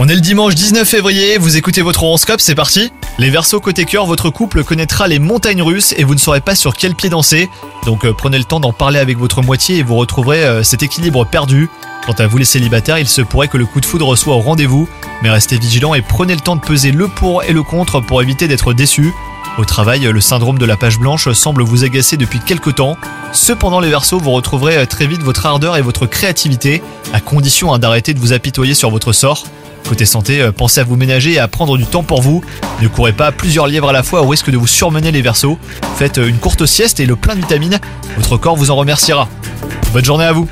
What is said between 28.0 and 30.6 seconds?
de vous apitoyer sur votre sort. Côté santé, euh,